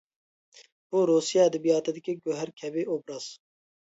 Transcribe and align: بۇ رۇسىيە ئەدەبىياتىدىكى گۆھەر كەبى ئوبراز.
بۇ 0.95 1.01
رۇسىيە 1.09 1.43
ئەدەبىياتىدىكى 1.49 2.15
گۆھەر 2.29 2.53
كەبى 2.63 2.87
ئوبراز. 2.95 3.29